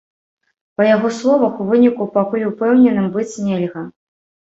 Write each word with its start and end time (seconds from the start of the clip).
Па 0.77 0.83
яго 0.95 1.09
словах, 1.17 1.59
у 1.65 1.67
выніку 1.71 2.07
пакуль 2.15 2.45
упэўненым 2.51 3.07
быць 3.19 3.29
нельга. 3.49 3.85